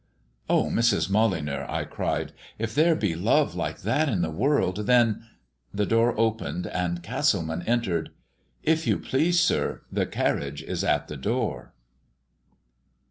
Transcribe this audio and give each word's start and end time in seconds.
"Oh, 0.49 0.65
Mrs. 0.71 1.11
Molyneux," 1.11 1.63
I 1.69 1.83
cried, 1.83 2.31
"if 2.57 2.73
there 2.73 2.95
be 2.95 3.13
love 3.13 3.53
like 3.53 3.83
that 3.83 4.09
in 4.09 4.23
the 4.23 4.31
world, 4.31 4.87
then" 4.87 5.27
The 5.75 5.85
door 5.85 6.19
opened 6.19 6.65
and 6.65 7.03
Castleman 7.03 7.61
entered. 7.67 8.09
"If 8.63 8.87
you 8.87 8.97
please, 8.97 9.39
sir, 9.39 9.83
the 9.91 10.07
carriage 10.07 10.63
is 10.63 10.83
at 10.83 11.07
the 11.07 11.17
door." 11.17 11.73